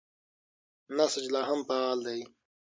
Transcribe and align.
نسج 0.97 1.25
لا 1.33 1.41
هم 1.49 1.59
فعال 1.69 1.97
دی. 2.05 2.19